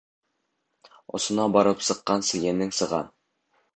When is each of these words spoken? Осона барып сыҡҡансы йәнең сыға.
Осона 1.19 1.45
барып 1.57 1.85
сыҡҡансы 1.89 2.41
йәнең 2.41 2.77
сыға. 2.79 3.03